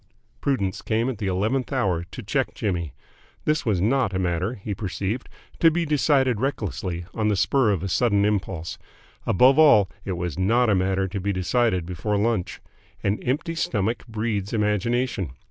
Prudence 0.41 0.81
came 0.81 1.07
at 1.09 1.19
the 1.19 1.27
eleventh 1.27 1.71
hour 1.71 2.05
to 2.05 2.23
check 2.23 2.55
Jimmy. 2.55 2.91
This 3.45 3.67
was 3.67 3.79
not 3.79 4.15
a 4.15 4.17
matter, 4.17 4.55
he 4.55 4.73
perceived, 4.73 5.29
to 5.59 5.69
be 5.69 5.85
decided 5.85 6.41
recklessly, 6.41 7.05
on 7.13 7.27
the 7.27 7.35
spur 7.35 7.69
of 7.69 7.83
a 7.83 7.87
sudden 7.87 8.25
impulse. 8.25 8.79
Above 9.27 9.59
all, 9.59 9.91
it 10.03 10.13
was 10.13 10.39
not 10.39 10.71
a 10.71 10.73
matter 10.75 11.07
to 11.07 11.19
be 11.19 11.31
decided 11.31 11.85
before 11.85 12.17
lunch. 12.17 12.61
An 13.03 13.21
empty 13.21 13.53
stomach 13.53 14.07
breeds 14.07 14.53
imagination. 14.53 15.33